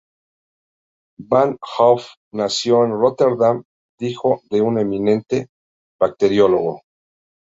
Van 1.33 1.51
't 1.55 1.59
Hoff 1.77 2.15
nació 2.31 2.83
en 2.85 2.89
Róterdam, 2.93 3.65
hijo 3.99 4.41
de 4.49 4.61
un 4.61 4.79
eminente 4.79 5.49
bacteriólogo. 5.99 6.81